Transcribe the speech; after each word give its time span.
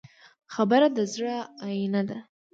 خبره 0.53 0.87
د 0.97 0.99
زړه 1.13 1.35
آیینه 1.65 2.01
ده. 2.09 2.17